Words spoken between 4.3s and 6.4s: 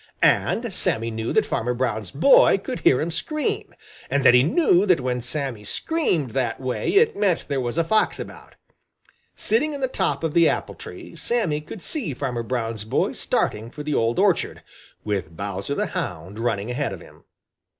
he knew that when Sammy screamed